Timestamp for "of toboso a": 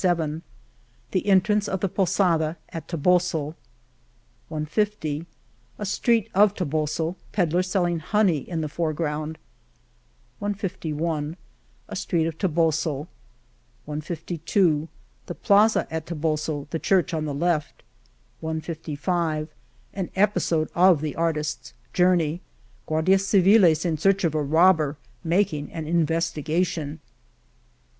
6.33-7.35